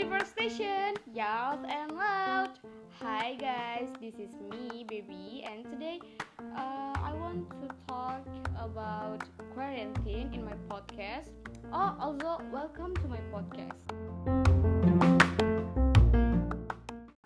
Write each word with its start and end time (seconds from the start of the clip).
24 0.00 0.24
Station, 0.32 0.90
Youth 1.12 1.60
and 1.68 1.92
Loud. 1.92 2.56
Hi 3.04 3.36
guys, 3.36 3.92
this 4.00 4.16
is 4.16 4.32
me, 4.48 4.80
baby, 4.88 5.44
and 5.44 5.60
today 5.68 6.00
uh, 6.56 6.96
I 6.96 7.12
want 7.12 7.44
to 7.60 7.68
talk 7.84 8.24
about 8.56 9.20
quarantine 9.52 10.32
in 10.32 10.48
my 10.48 10.56
podcast. 10.72 11.36
Oh, 11.68 11.92
also 12.00 12.40
welcome 12.48 12.96
to 13.04 13.12
my 13.12 13.20
podcast. 13.28 13.76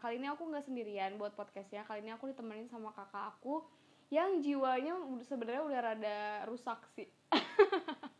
Kali 0.02 0.18
ini 0.18 0.26
aku 0.26 0.42
nggak 0.50 0.66
sendirian 0.66 1.14
buat 1.14 1.38
podcastnya. 1.38 1.86
Kali 1.86 2.02
ini 2.02 2.10
aku 2.10 2.26
ditemenin 2.34 2.66
sama 2.66 2.90
kakak 2.90 3.38
aku 3.38 3.62
yang 4.10 4.42
jiwanya 4.42 4.98
sebenarnya 5.22 5.62
udah 5.62 5.78
rada 5.78 6.18
rusak 6.50 6.82
sih. 6.98 7.06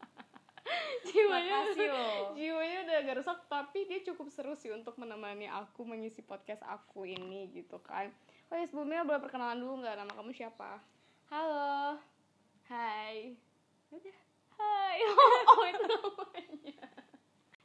jiwanya 1.09 1.55
Makasih 1.69 1.89
loh. 1.91 2.33
jiwanya 2.35 2.79
udah 2.89 2.97
agak 3.01 3.15
rusak 3.21 3.39
tapi 3.47 3.79
dia 3.87 4.01
cukup 4.03 4.29
seru 4.33 4.55
sih 4.55 4.73
untuk 4.73 4.97
menemani 4.97 5.47
aku 5.47 5.85
mengisi 5.85 6.21
podcast 6.21 6.63
aku 6.65 7.05
ini 7.05 7.51
gitu 7.53 7.79
kan. 7.81 8.11
Oh 8.49 8.57
ya 8.57 8.65
sebelumnya 8.69 9.03
boleh 9.03 9.21
perkenalan 9.21 9.59
dulu 9.61 9.83
nggak? 9.83 9.95
Nama 10.01 10.13
kamu 10.13 10.31
siapa? 10.33 10.81
Halo. 11.33 11.99
Hai. 12.69 13.35
Udah. 13.91 14.19
Hai. 14.57 14.97
Oh 15.55 15.65
itu 15.67 15.85
namanya. 15.87 16.89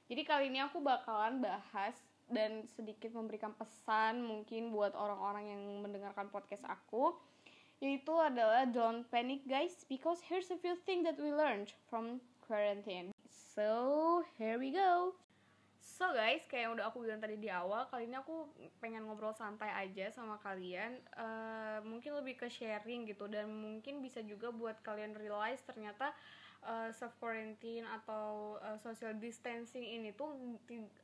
Jadi 0.09 0.21
kali 0.25 0.45
ini 0.49 0.59
aku 0.59 0.81
bakalan 0.81 1.37
bahas 1.37 1.93
dan 2.29 2.65
sedikit 2.69 3.09
memberikan 3.13 3.53
pesan 3.57 4.21
mungkin 4.21 4.69
buat 4.69 4.93
orang-orang 4.93 5.53
yang 5.53 5.61
mendengarkan 5.81 6.29
podcast 6.29 6.65
aku 6.65 7.17
yaitu 7.79 8.11
adalah 8.11 8.67
don't 8.67 9.07
panic 9.07 9.43
guys 9.47 9.87
because 9.87 10.19
here's 10.27 10.51
a 10.51 10.59
few 10.59 10.75
things 10.83 11.07
that 11.07 11.15
we 11.15 11.31
learned 11.31 11.71
from 11.87 12.19
quarantine 12.43 13.11
so 13.27 14.23
here 14.35 14.59
we 14.59 14.71
go 14.71 15.15
So 15.99 16.15
guys, 16.15 16.47
kayak 16.47 16.63
yang 16.63 16.73
udah 16.79 16.87
aku 16.87 17.03
bilang 17.03 17.19
tadi 17.19 17.35
di 17.35 17.51
awal, 17.51 17.83
kali 17.91 18.07
ini 18.07 18.15
aku 18.15 18.47
pengen 18.79 19.03
ngobrol 19.03 19.35
santai 19.35 19.67
aja 19.67 20.07
sama 20.07 20.39
kalian. 20.39 20.95
Eh, 20.95 21.79
mungkin 21.83 22.15
lebih 22.15 22.39
ke 22.39 22.47
sharing 22.47 23.03
gitu 23.03 23.27
dan 23.27 23.51
mungkin 23.51 23.99
bisa 23.99 24.23
juga 24.23 24.47
buat 24.47 24.79
kalian 24.79 25.11
realize 25.19 25.59
ternyata 25.67 26.15
eh, 26.63 26.95
self 26.95 27.11
quarantine 27.19 27.83
atau 27.83 28.55
eh, 28.63 28.79
social 28.79 29.11
distancing 29.19 29.83
ini 29.83 30.15
tuh 30.15 30.31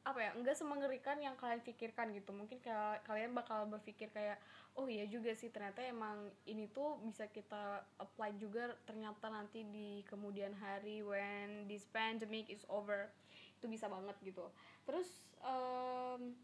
apa 0.07 0.15
ya, 0.15 0.31
enggak 0.31 0.55
semengerikan 0.55 1.19
yang 1.19 1.35
kalian 1.35 1.59
pikirkan 1.59 2.15
gitu. 2.15 2.31
Mungkin 2.31 2.63
kayak 2.63 3.03
kalian 3.03 3.35
bakal 3.35 3.67
berpikir 3.67 4.07
kayak 4.15 4.39
oh 4.75 4.87
iya 4.91 5.07
juga 5.07 5.31
sih 5.31 5.47
ternyata 5.47 5.79
emang 5.87 6.27
ini 6.43 6.67
tuh 6.67 6.99
bisa 6.99 7.31
kita 7.31 7.83
apply 7.95 8.35
juga 8.35 8.75
ternyata 8.83 9.31
nanti 9.31 9.63
di 9.63 10.03
kemudian 10.07 10.51
hari 10.59 10.99
when 10.99 11.63
this 11.71 11.87
pandemic 11.87 12.51
is 12.51 12.67
over. 12.67 13.07
Itu 13.59 13.71
bisa 13.71 13.87
banget 13.87 14.15
gitu. 14.19 14.43
Terus 14.83 15.07
em, 15.39 16.35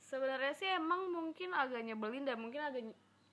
sebenarnya 0.00 0.56
sih 0.56 0.68
emang 0.72 1.12
mungkin 1.12 1.52
agak 1.52 1.84
nyebelin 1.84 2.24
dan 2.24 2.40
mungkin 2.40 2.64
agak 2.64 2.84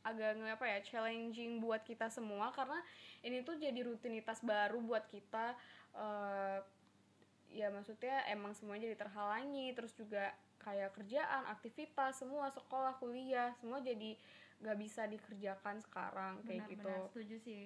agak 0.06 0.38
apa 0.38 0.66
ya 0.70 0.80
challenging 0.86 1.58
buat 1.58 1.82
kita 1.82 2.14
semua 2.14 2.54
karena 2.54 2.78
ini 3.26 3.42
tuh 3.42 3.58
jadi 3.58 3.82
rutinitas 3.82 4.38
baru 4.46 4.78
buat 4.78 5.10
kita 5.10 5.58
eh, 5.98 6.60
ya 7.56 7.74
maksudnya 7.74 8.22
emang 8.30 8.54
semuanya 8.54 8.92
jadi 8.92 9.02
terhalangi 9.02 9.74
terus 9.74 9.98
juga 9.98 10.30
kayak 10.66 10.98
kerjaan 10.98 11.46
aktivitas 11.46 12.18
semua 12.18 12.50
sekolah 12.50 12.98
kuliah 12.98 13.54
semua 13.62 13.78
jadi 13.86 14.18
nggak 14.66 14.78
bisa 14.82 15.06
dikerjakan 15.06 15.78
sekarang 15.84 16.42
kayak 16.48 16.66
gitu. 16.66 16.82
Benar-benar 16.82 17.12
setuju 17.14 17.36
sih. 17.46 17.64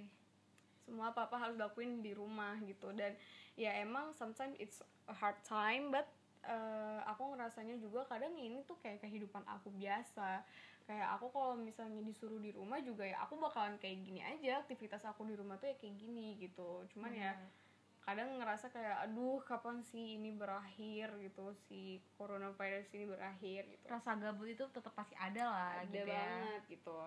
Semua 0.83 1.13
apa 1.15 1.29
apa 1.29 1.37
harus 1.37 1.55
dilakuin 1.55 2.03
di 2.03 2.11
rumah 2.11 2.59
gitu. 2.65 2.91
Dan 2.91 3.15
ya 3.55 3.71
emang 3.79 4.11
sometimes 4.17 4.57
it's 4.59 4.83
a 5.07 5.15
hard 5.15 5.37
time 5.47 5.93
but 5.93 6.05
eh, 6.43 6.99
aku 7.07 7.35
ngerasanya 7.35 7.77
juga 7.77 8.03
kadang 8.09 8.35
ini 8.35 8.65
tuh 8.65 8.75
kayak 8.83 8.99
kehidupan 9.05 9.45
aku 9.47 9.71
biasa. 9.79 10.43
Kayak 10.89 11.21
aku 11.21 11.29
kalau 11.29 11.53
misalnya 11.53 12.01
disuruh 12.01 12.41
di 12.41 12.49
rumah 12.49 12.81
juga 12.81 13.05
ya 13.05 13.21
aku 13.21 13.37
bakalan 13.37 13.77
kayak 13.77 14.01
gini 14.01 14.25
aja. 14.25 14.65
Aktivitas 14.65 15.05
aku 15.05 15.23
di 15.29 15.37
rumah 15.37 15.61
tuh 15.61 15.69
ya 15.69 15.77
kayak 15.77 15.95
gini 15.95 16.35
gitu. 16.41 16.83
Cuman 16.91 17.13
ya 17.13 17.37
Benar. 17.37 17.68
Kadang 18.09 18.41
ngerasa 18.41 18.73
kayak 18.73 19.05
aduh 19.05 19.37
kapan 19.45 19.85
sih 19.85 20.17
ini 20.17 20.33
berakhir? 20.33 21.13
gitu 21.21 21.53
si 21.69 22.01
coronavirus 22.17 22.89
ini 22.97 23.05
berakhir 23.05 23.69
gitu. 23.69 23.85
Rasa 23.85 24.17
gabut 24.17 24.49
itu 24.49 24.65
tetap 24.73 24.89
pasti 24.97 25.13
ada 25.13 25.45
lah 25.45 25.69
ada 25.85 25.93
gitu 25.93 26.09
ya. 26.09 26.17
banget 26.17 26.61
gitu. 26.73 26.97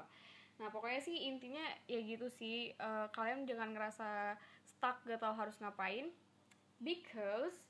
Nah 0.62 0.68
pokoknya 0.70 1.02
sih 1.02 1.26
intinya 1.26 1.66
ya 1.90 1.98
gitu 2.06 2.30
sih 2.30 2.70
eh, 2.70 3.06
kalian 3.10 3.42
jangan 3.50 3.74
ngerasa 3.74 4.38
stuck 4.62 5.02
gak 5.02 5.18
tau 5.18 5.34
harus 5.34 5.58
ngapain 5.58 6.14
because 6.78 7.66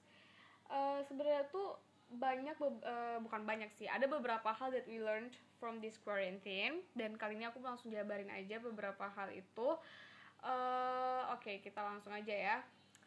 eh, 0.69 1.01
sebenarnya 1.09 1.49
tuh 1.49 1.81
banyak 2.13 2.53
eh, 2.61 3.19
bukan 3.25 3.49
banyak 3.49 3.73
sih 3.73 3.89
ada 3.89 4.05
beberapa 4.05 4.53
hal 4.53 4.69
that 4.69 4.85
we 4.85 5.01
learned 5.01 5.33
from 5.57 5.81
this 5.81 5.97
quarantine 5.97 6.85
dan 6.93 7.17
kali 7.17 7.41
ini 7.41 7.49
aku 7.49 7.65
langsung 7.65 7.89
jabarin 7.89 8.29
aja 8.29 8.61
beberapa 8.61 9.09
hal 9.09 9.33
itu. 9.33 9.81
Eh, 10.43 11.23
oke 11.33 11.65
kita 11.65 11.81
langsung 11.81 12.13
aja 12.13 12.35
ya 12.37 12.59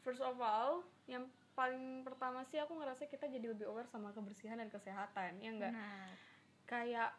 first 0.06 0.22
of 0.22 0.38
all 0.38 0.86
yang 1.10 1.26
paling 1.58 2.06
pertama 2.06 2.46
sih 2.46 2.62
aku 2.62 2.78
ngerasa 2.78 3.10
kita 3.10 3.26
jadi 3.26 3.50
lebih 3.50 3.66
aware 3.66 3.90
sama 3.90 4.14
kebersihan 4.14 4.62
dan 4.62 4.70
kesehatan 4.70 5.42
ya 5.42 5.50
enggak 5.50 5.74
Benar. 5.74 6.10
kayak 6.66 7.10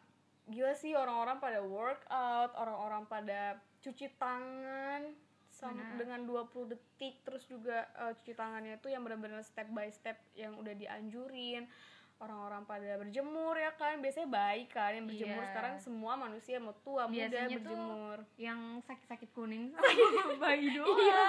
gila 0.47 0.71
sih 0.71 0.95
orang-orang 0.95 1.43
pada 1.43 1.59
workout, 1.59 2.55
orang-orang 2.55 3.03
pada 3.03 3.59
cuci 3.83 4.15
tangan 4.15 5.11
sam- 5.51 5.75
Benar. 5.75 5.99
dengan 5.99 6.19
20 6.23 6.71
detik 6.71 7.19
terus 7.27 7.43
juga 7.43 7.83
eh, 7.99 8.15
cuci 8.15 8.31
tangannya 8.31 8.79
tuh 8.79 8.87
yang 8.87 9.03
benar-benar 9.03 9.43
step 9.43 9.67
by 9.69 9.91
step 9.91 10.15
yang 10.39 10.55
udah 10.55 10.71
dianjurin. 10.71 11.67
Orang-orang 12.17 12.65
pada 12.65 12.97
berjemur 12.97 13.53
ya 13.53 13.69
kan, 13.71 13.97
biasanya 13.97 14.25
baik 14.27 14.67
kan 14.71 14.89
yang 14.91 15.05
berjemur 15.05 15.37
Iya. 15.37 15.49
sekarang 15.49 15.73
semua 15.77 16.13
manusia 16.15 16.57
mau 16.57 16.73
tua 16.75 17.05
muda 17.05 17.13
Biasanya 17.23 17.45
tuh 17.55 17.77
berjemur. 17.77 18.17
yang 18.35 18.59
sakit-sakit 18.81 19.29
kuning 19.31 19.69
sama 20.17 20.33
bayi 20.35 20.73
doang 20.73 20.97
Iya, 20.97 21.23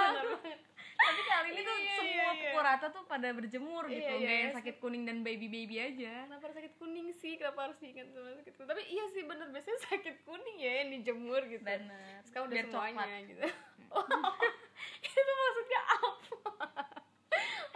tapi 0.99 1.21
kali 1.22 1.49
ini 1.50 1.60
tuh 1.62 1.76
Iya, 1.76 1.94
semua 1.94 2.09
iya, 2.09 2.25
iya. 2.26 2.41
pukul 2.43 2.62
rata 2.62 2.87
tuh 2.88 3.04
pada 3.04 3.28
berjemur 3.31 3.84
gitu 3.87 4.00
Iya, 4.00 4.16
iya, 4.16 4.32
yang 4.41 4.50
iya. 4.50 4.56
sakit 4.56 4.75
kuning 4.78 5.04
dan 5.04 5.21
baby 5.21 5.47
baby 5.47 5.76
aja 5.78 6.25
Kenapa 6.25 6.43
harus 6.43 6.56
sakit 6.56 6.72
kuning 6.75 7.09
sih? 7.12 7.37
Kenapa 7.37 7.59
harus 7.62 7.76
diingat 7.78 8.09
sama 8.09 8.32
sakit 8.34 8.53
kuning? 8.55 8.70
Tapi 8.70 8.82
iya 8.88 9.05
sih 9.09 9.22
bener 9.22 9.47
biasanya 9.49 9.78
sakit 9.84 10.16
kuning 10.22 10.56
ya 10.59 10.72
yang 10.75 10.88
dijemur 10.91 11.41
gitu. 11.47 11.62
benar 11.62 12.19
sekarang 12.25 12.44
udah 12.44 12.56
Biar 12.56 12.66
semuanya 12.66 12.97
coklat. 12.97 13.28
gitu 13.28 13.47
oh, 13.91 14.05
itu 15.06 15.20
maksudnya 15.37 15.81
apa 15.87 16.82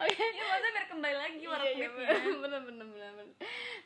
oke. 0.03 0.27
Ya 0.39 0.43
maksudnya 0.51 0.73
biar 0.75 0.87
kembali 0.91 1.17
lagi 1.17 1.45
warna 1.47 1.65
iya, 1.65 1.75
iya, 1.75 1.89
kulitnya 1.89 2.35
bener, 2.43 2.61
bener, 2.67 2.87
bener, 2.91 3.11
bener. 3.17 3.37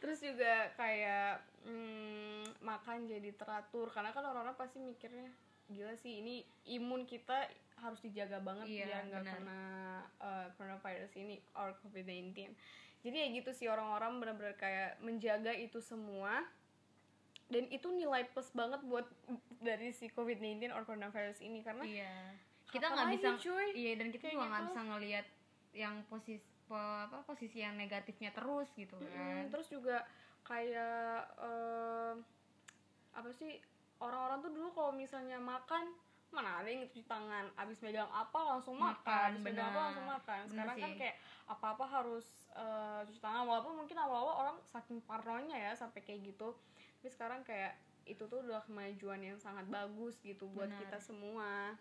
terus 0.01 0.19
juga 0.21 0.53
kayak 0.77 1.45
hmm, 1.65 2.61
makan 2.65 2.99
jadi 3.09 3.31
teratur. 3.37 3.89
Karena 3.93 4.11
kan 4.17 4.25
orang-orang 4.25 4.57
pasti 4.57 4.81
mikirnya 4.81 5.29
gila 5.67 5.95
sih 5.99 6.23
ini 6.23 6.47
imun 6.79 7.05
kita 7.05 7.51
harus 7.83 8.01
dijaga 8.01 8.41
banget 8.41 8.71
Iya, 8.71 8.87
biar 8.89 9.03
nggak 9.13 9.25
kena 9.27 9.63
uh, 10.23 10.47
coronavirus 10.57 11.13
ini 11.21 11.43
or 11.59 11.75
covid-19 11.83 12.55
jadi 13.07 13.23
ya 13.23 13.27
gitu 13.39 13.51
sih 13.55 13.71
orang-orang 13.71 14.19
bener-bener 14.19 14.59
kayak 14.59 14.99
menjaga 14.99 15.55
itu 15.55 15.79
semua. 15.79 16.43
Dan 17.47 17.71
itu 17.71 17.87
nilai 17.95 18.27
plus 18.35 18.51
banget 18.51 18.83
buat 18.83 19.07
dari 19.63 19.95
si 19.95 20.11
covid-19 20.11 20.75
or 20.75 20.83
coronavirus 20.83 21.39
ini. 21.47 21.63
Karena 21.63 21.87
iya. 21.87 22.35
Kita 22.67 22.91
nggak 22.91 23.09
bisa 23.15 23.29
cuy? 23.39 23.79
iya 23.79 23.95
dan 23.95 24.11
kita 24.11 24.27
juga 24.27 24.51
nggak 24.51 24.59
gitu. 24.59 24.69
bisa 24.75 24.81
ngelihat 24.91 25.27
yang 25.77 26.01
posisi 26.09 26.41
apa 26.67 27.23
posisi 27.23 27.61
yang 27.61 27.77
negatifnya 27.77 28.33
terus 28.33 28.67
gitu 28.75 28.97
Mm, 28.97 29.07
kan. 29.07 29.43
terus 29.49 29.69
juga 29.69 30.03
kayak 30.43 31.23
eh, 31.39 32.13
apa 33.13 33.31
sih 33.31 33.63
orang-orang 33.97 34.41
tuh 34.41 34.51
dulu 34.51 34.69
kalau 34.73 34.93
misalnya 34.93 35.39
makan 35.39 35.95
mana 36.27 36.59
ada 36.59 36.67
yang 36.67 36.85
cuci 36.85 37.07
tangan 37.07 37.49
abis 37.55 37.79
megang 37.81 38.11
apa 38.11 38.35
langsung 38.35 38.75
makan, 38.77 38.99
Makan, 38.99 39.29
abis 39.31 39.43
megang 39.47 39.63
apa 39.63 39.71
benar. 39.71 39.85
langsung 39.87 40.07
makan. 40.07 40.39
Benar 40.43 40.51
sekarang 40.51 40.77
kan 40.77 40.93
kayak 40.99 41.17
apa-apa 41.47 41.85
harus 41.87 42.27
eh, 42.53 43.01
cuci 43.07 43.21
tangan 43.21 43.43
walaupun 43.47 43.73
mungkin 43.77 43.97
awal-awal 43.97 44.35
orang 44.37 44.57
saking 44.67 44.99
parnonya 45.01 45.55
ya 45.57 45.73
sampai 45.73 46.03
kayak 46.03 46.27
gitu. 46.27 46.51
Tapi 46.99 47.09
sekarang 47.09 47.41
kayak 47.41 47.79
itu 48.05 48.23
tuh 48.23 48.43
udah 48.43 48.59
kemajuan 48.61 49.23
yang 49.23 49.39
sangat 49.39 49.65
bagus 49.67 50.19
gitu 50.21 50.51
buat 50.51 50.67
Benar. 50.67 50.83
kita 50.83 50.99
semua 51.01 51.79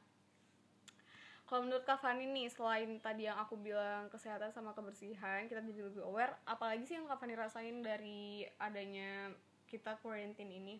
kalau 1.45 1.61
menurut 1.61 1.85
Kak 1.85 2.01
Fani 2.01 2.25
nih 2.25 2.49
selain 2.49 2.97
tadi 2.97 3.29
yang 3.29 3.37
aku 3.37 3.57
bilang 3.61 4.09
kesehatan 4.09 4.49
sama 4.49 4.73
kebersihan 4.73 5.45
kita 5.45 5.61
jadi 5.61 5.85
lebih 5.85 6.01
aware 6.01 6.33
apalagi 6.49 6.89
sih 6.89 6.97
yang 6.97 7.05
Kak 7.05 7.21
Fani 7.21 7.37
rasain 7.37 7.85
dari 7.85 8.45
adanya 8.57 9.29
kita 9.69 9.97
quarantine 10.01 10.49
ini 10.49 10.75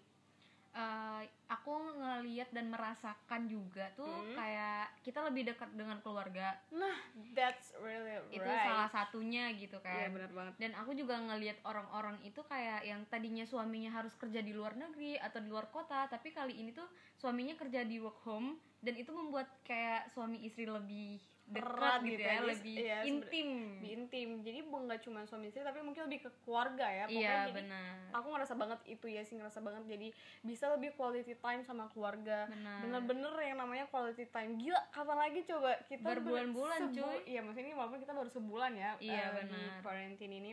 Eh, 0.76 1.24
aku 1.48 1.72
ngeliat 1.96 2.52
dan 2.52 2.68
merasakan 2.68 3.48
juga 3.48 3.88
tuh 3.96 4.04
Hmm. 4.12 4.36
kayak 4.36 4.92
kita 5.08 5.24
lebih 5.24 5.48
dekat 5.48 5.72
dengan 5.72 6.04
keluarga. 6.04 6.52
Nah 6.76 7.00
that's 7.32 7.72
really 7.80 8.20
itu 8.28 8.44
right. 8.44 8.68
salah 8.68 8.92
satunya 8.92 9.56
gitu 9.56 9.80
iya 9.88 10.12
kan 10.12 10.20
benar 10.20 10.32
banget. 10.36 10.54
Dan 10.60 10.72
aku 10.76 10.92
juga 10.92 11.16
ngelihat 11.16 11.64
orang-orang 11.64 12.20
itu 12.28 12.44
kayak 12.44 12.84
yang 12.84 13.08
tadinya 13.08 13.48
suaminya 13.48 13.88
harus 13.88 14.12
kerja 14.20 14.44
di 14.44 14.52
luar 14.52 14.76
negeri 14.76 15.16
atau 15.16 15.40
di 15.40 15.48
luar 15.48 15.72
kota 15.72 16.12
tapi 16.12 16.36
kali 16.36 16.60
ini 16.60 16.76
tuh 16.76 16.92
suaminya 17.16 17.56
kerja 17.56 17.88
di 17.88 17.96
work 18.04 18.20
home 18.28 18.60
dan 18.84 19.00
itu 19.00 19.16
membuat 19.16 19.48
kayak 19.64 20.12
suami 20.12 20.44
istri 20.44 20.68
lebih 20.68 21.24
dekat 21.46 21.78
erat 21.78 22.02
gitu, 22.02 22.18
ya, 22.18 22.34
Jadi, 22.34 22.48
lebih 22.48 22.74
iya, 22.76 22.98
sebener- 22.98 23.06
intim 23.08 23.50
lebih 23.76 23.92
intim. 23.94 24.30
Jadi 24.42 24.60
nggak 24.66 25.00
cuma 25.00 25.20
suami 25.24 25.46
istri 25.46 25.62
tapi 25.62 25.80
mungkin 25.80 26.10
lebih 26.10 26.26
ke 26.26 26.30
keluarga 26.42 26.86
ya 26.86 27.06
pokoknya. 27.06 27.22
Iya 27.22 27.36
jadi 27.44 27.54
benar. 27.56 27.94
aku 28.12 28.28
ngerasa 28.28 28.54
banget 28.56 28.80
itu 28.88 29.06
ya 29.06 29.22
sih 29.22 29.36
ngerasa 29.36 29.60
banget. 29.62 29.84
Jadi 29.88 30.08
bisa 30.42 30.66
lebih 30.68 30.94
quality 30.94 31.34
time 31.36 31.62
sama 31.62 31.86
keluarga. 31.88 32.50
Bener-bener 32.82 33.30
yang 33.40 33.58
namanya 33.60 33.86
quality 33.86 34.26
time. 34.28 34.58
Gila 34.58 34.82
kapan 34.90 35.18
lagi 35.20 35.40
coba? 35.44 35.78
Kita 35.84 36.02
Berbulan-bulan, 36.04 36.82
ber- 36.82 36.94
cuy. 36.96 37.18
iya 37.28 37.40
maksudnya 37.40 37.68
ini 37.68 37.76
walaupun 37.76 38.00
kita 38.00 38.14
baru 38.14 38.30
sebulan 38.32 38.72
ya 38.74 38.92
Iya, 38.98 39.22
eh, 39.32 39.46
di 39.46 39.54
benar. 39.54 39.82
quarantine 39.82 40.34
ini. 40.36 40.52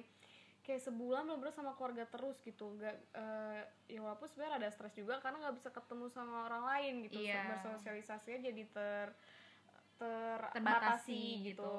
Kayak 0.63 0.83
sebulan 0.85 1.25
bener-bener 1.25 1.51
sama 1.51 1.73
keluarga 1.73 2.05
terus 2.07 2.37
gitu. 2.39 2.69
Nggak 2.71 2.97
eh, 3.13 3.61
ya 3.89 3.99
walaupun 3.99 4.29
sebenarnya 4.29 4.61
ada 4.61 4.69
stres 4.69 4.93
juga 4.93 5.19
karena 5.19 5.41
nggak 5.41 5.57
bisa 5.57 5.69
ketemu 5.69 6.05
sama 6.07 6.47
orang 6.47 6.65
lain 6.69 6.93
gitu. 7.03 7.17
Iya. 7.19 7.49
bersosialisasinya 7.49 8.39
jadi 8.45 8.63
ter 8.69 9.09
terbatasi 10.03 10.59
terbatasi 10.59 11.21
gitu, 11.47 11.63
gitu. 11.63 11.73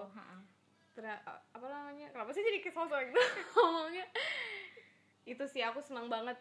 Ter- 0.93 1.23
apa 1.27 1.65
namanya? 1.65 2.07
Kenapa 2.13 2.29
sih 2.31 2.43
jadi 2.45 2.59
kesosok 2.61 2.99
gitu? 3.09 3.19
Ngomongnya. 3.57 4.05
Itu 5.27 5.43
sih 5.49 5.61
aku 5.65 5.81
senang 5.83 6.07
banget. 6.07 6.37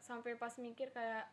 Sampai 0.00 0.36
pas 0.38 0.52
mikir 0.60 0.92
kayak 0.92 1.26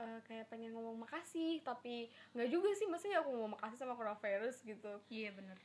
eh, 0.00 0.18
kayak 0.26 0.50
pengen 0.50 0.74
ngomong 0.74 1.06
makasih 1.06 1.62
tapi 1.62 2.08
nggak 2.34 2.48
juga 2.50 2.72
sih. 2.74 2.88
Maksudnya 2.88 3.22
aku 3.22 3.30
ngomong 3.30 3.54
makasih 3.60 3.78
sama 3.78 3.94
coronavirus 3.94 4.56
gitu. 4.66 4.92
Iya 5.12 5.30
benar 5.36 5.58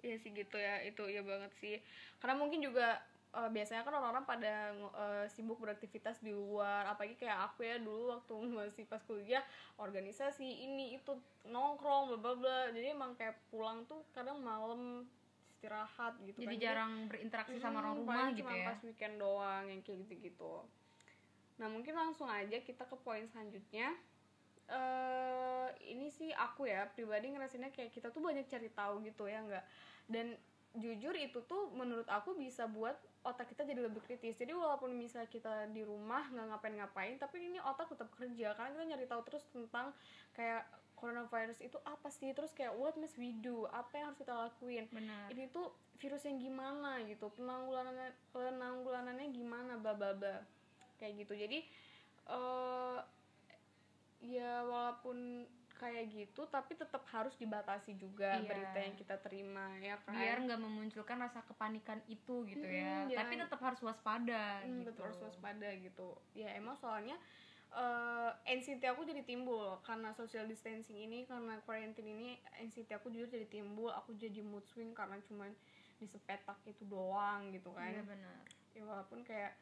Iya 0.00 0.16
sih 0.20 0.30
gitu 0.32 0.56
ya. 0.56 0.80
Itu 0.84 1.08
iya 1.08 1.22
banget 1.24 1.52
sih. 1.60 1.76
Karena 2.20 2.36
mungkin 2.36 2.60
juga 2.64 3.00
eh, 3.30 3.50
biasanya 3.50 3.82
kan 3.86 3.94
orang-orang 3.94 4.24
pada 4.26 4.74
eh, 4.74 5.26
sibuk 5.30 5.58
beraktivitas 5.62 6.18
di 6.22 6.34
luar 6.34 6.86
apalagi 6.90 7.14
kayak 7.14 7.52
aku 7.52 7.66
ya 7.66 7.78
dulu 7.78 8.14
waktu 8.14 8.34
masih 8.58 8.84
pas 8.90 9.02
kuliah 9.06 9.42
organisasi 9.78 10.46
ini 10.46 10.98
itu 10.98 11.14
nongkrong 11.46 12.14
bla 12.14 12.18
bla 12.18 12.34
bla. 12.34 12.58
Jadi 12.74 12.86
emang 12.94 13.14
kayak 13.14 13.38
pulang 13.50 13.86
tuh 13.86 14.02
kadang 14.10 14.42
malam 14.42 15.06
istirahat 15.60 16.16
gitu 16.24 16.40
jadi 16.40 16.56
kan. 16.56 16.64
jarang 16.64 16.92
berinteraksi 17.04 17.60
sama 17.60 17.84
orang 17.84 18.00
rumah 18.00 18.32
gitu 18.32 18.48
cuma 18.48 18.56
ya? 18.56 18.66
pas 18.72 18.80
weekend 18.80 19.20
doang 19.20 19.64
yang 19.68 19.80
kayak 19.84 20.08
gitu-gitu. 20.08 20.64
Nah 21.60 21.68
mungkin 21.68 21.92
langsung 21.92 22.32
aja 22.32 22.56
kita 22.64 22.88
ke 22.88 22.96
poin 23.04 23.28
selanjutnya. 23.28 23.92
Eh 24.72 25.68
ini 25.92 26.08
sih 26.08 26.32
aku 26.32 26.64
ya 26.64 26.88
pribadi 26.88 27.28
ngerasainnya 27.28 27.68
kayak 27.76 27.92
kita 27.92 28.08
tuh 28.08 28.24
banyak 28.24 28.48
cari 28.48 28.72
tahu 28.72 29.04
gitu 29.04 29.28
ya 29.28 29.44
nggak? 29.44 29.64
Dan 30.08 30.40
jujur 30.78 31.10
itu 31.18 31.42
tuh 31.50 31.74
menurut 31.74 32.06
aku 32.06 32.38
bisa 32.38 32.70
buat 32.70 32.94
otak 33.26 33.50
kita 33.50 33.66
jadi 33.66 33.90
lebih 33.90 34.00
kritis. 34.06 34.38
Jadi 34.38 34.54
walaupun 34.54 34.94
misalnya 34.94 35.26
kita 35.26 35.66
di 35.74 35.82
rumah 35.82 36.30
nggak 36.30 36.46
ngapain-ngapain 36.54 37.18
tapi 37.18 37.50
ini 37.50 37.58
otak 37.58 37.90
tetap 37.90 38.06
kerja. 38.14 38.54
Karena 38.54 38.70
kita 38.78 38.84
nyari 38.86 39.06
tahu 39.10 39.22
terus 39.26 39.44
tentang 39.50 39.90
kayak 40.32 40.62
coronavirus 40.94 41.58
itu 41.66 41.78
apa 41.82 42.08
sih? 42.14 42.30
Terus 42.30 42.54
kayak 42.54 42.78
what 42.78 42.94
must 42.94 43.18
we 43.18 43.34
do? 43.42 43.66
Apa 43.74 43.98
yang 43.98 44.04
harus 44.12 44.20
kita 44.22 44.32
lakuin? 44.32 44.86
Benar. 44.94 45.26
Ini 45.34 45.50
tuh 45.50 45.74
virus 45.98 46.22
yang 46.24 46.38
gimana 46.38 47.02
gitu? 47.04 47.28
Penanggulangannya 47.34 48.14
penanggulangannya 48.30 49.26
gimana? 49.34 49.72
Bla 49.80 49.98
bla 49.98 50.14
bla. 50.14 50.38
Kayak 51.02 51.26
gitu. 51.26 51.34
Jadi 51.34 51.58
eh 52.30 52.98
ya 54.20 54.62
walaupun 54.68 55.48
kayak 55.80 56.12
gitu 56.12 56.44
tapi 56.46 56.76
tetap 56.76 57.00
harus 57.08 57.32
dibatasi 57.34 57.96
juga 57.96 58.36
Iya. 58.36 58.44
berita 58.44 58.78
yang 58.78 58.94
kita 58.94 59.16
terima 59.16 59.72
ya 59.80 59.96
kan? 60.04 60.12
Biar 60.12 60.36
nggak 60.44 60.60
memunculkan 60.60 61.16
rasa 61.16 61.40
kepanikan 61.42 62.04
itu 62.04 62.44
gitu 62.44 62.68
ya. 62.68 63.08
Mm-mm, 63.08 63.16
tapi 63.16 63.34
jangan- 63.34 63.48
tetap 63.48 63.60
harus 63.64 63.80
waspada 63.80 64.60
Hmm, 64.60 64.84
gitu. 64.84 64.92
tetap 64.92 65.02
harus 65.08 65.20
waspada 65.24 65.68
gitu. 65.74 66.08
Ya 66.36 66.52
emang 66.52 66.76
soalnya 66.76 67.16
eh 67.72 68.30
anxiety 68.46 68.84
aku 68.84 69.06
jadi 69.06 69.22
timbul. 69.22 69.80
Karena 69.80 70.12
social 70.12 70.44
distancing 70.44 70.98
ini 70.98 71.24
karena 71.24 71.56
quarantine 71.64 72.12
ini 72.12 72.28
anxiety 72.58 72.92
aku 72.92 73.08
jujur 73.08 73.26
jadi 73.26 73.48
timbul. 73.48 73.88
Aku 73.96 74.12
jadi 74.12 74.42
mood 74.42 74.66
swing 74.66 74.92
karena 74.92 75.16
cuman 75.24 75.48
disepetak 75.96 76.60
itu 76.66 76.84
doang 76.84 77.48
gitu 77.50 77.72
kan. 77.72 77.88
Iya 77.88 78.02
benar. 78.04 78.38
Ya 78.74 78.82
walaupun 78.84 79.22
kayak 79.22 79.56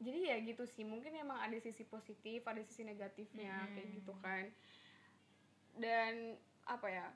jadi 0.00 0.32
ya 0.32 0.36
gitu 0.40 0.64
sih. 0.64 0.80
Mungkin 0.82 1.12
emang 1.14 1.36
ada 1.38 1.60
sisi 1.60 1.84
positif 1.84 2.40
ada 2.42 2.64
sisi 2.64 2.82
negatifnya 2.82 3.52
Mm-mm. 3.62 3.72
kayak 3.76 3.88
gitu 3.94 4.12
kan 4.18 4.44
dan 5.80 6.36
apa 6.68 6.86
ya 6.86 7.06